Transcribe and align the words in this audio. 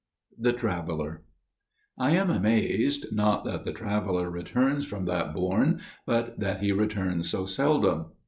The 0.35 0.51
Traveller 0.53 1.21
"I 1.95 2.13
am 2.13 2.31
amazed, 2.31 3.13
not 3.13 3.45
that 3.45 3.65
the 3.65 3.71
Traveller 3.71 4.31
returns 4.31 4.83
from 4.87 5.03
that 5.03 5.31
Bourne, 5.31 5.79
but 6.07 6.39
that 6.39 6.63
he 6.63 6.71
returns 6.71 7.29
so 7.29 7.45
seldom." 7.45 8.07